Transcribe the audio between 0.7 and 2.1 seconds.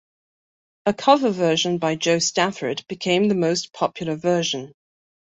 A cover version by